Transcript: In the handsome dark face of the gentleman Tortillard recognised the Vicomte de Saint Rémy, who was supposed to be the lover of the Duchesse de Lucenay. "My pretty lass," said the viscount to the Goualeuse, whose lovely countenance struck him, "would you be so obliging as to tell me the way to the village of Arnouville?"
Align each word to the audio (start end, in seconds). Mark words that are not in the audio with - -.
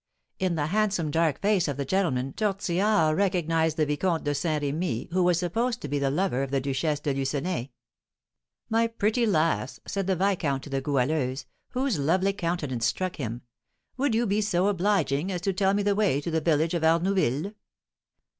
In 0.39 0.55
the 0.55 0.65
handsome 0.65 1.11
dark 1.11 1.39
face 1.41 1.67
of 1.67 1.77
the 1.77 1.85
gentleman 1.85 2.33
Tortillard 2.33 3.15
recognised 3.15 3.77
the 3.77 3.85
Vicomte 3.85 4.23
de 4.23 4.33
Saint 4.33 4.63
Rémy, 4.63 5.11
who 5.13 5.21
was 5.21 5.37
supposed 5.37 5.79
to 5.83 5.87
be 5.87 5.99
the 5.99 6.09
lover 6.09 6.41
of 6.41 6.49
the 6.49 6.59
Duchesse 6.59 7.01
de 7.01 7.13
Lucenay. 7.13 7.69
"My 8.67 8.87
pretty 8.87 9.27
lass," 9.27 9.79
said 9.85 10.07
the 10.07 10.15
viscount 10.15 10.63
to 10.63 10.71
the 10.71 10.81
Goualeuse, 10.81 11.45
whose 11.73 11.99
lovely 11.99 12.33
countenance 12.33 12.87
struck 12.87 13.17
him, 13.17 13.43
"would 13.95 14.15
you 14.15 14.25
be 14.25 14.41
so 14.41 14.69
obliging 14.69 15.31
as 15.31 15.41
to 15.41 15.53
tell 15.53 15.75
me 15.75 15.83
the 15.83 15.93
way 15.93 16.19
to 16.19 16.31
the 16.31 16.41
village 16.41 16.73
of 16.73 16.81
Arnouville?" 16.81 17.53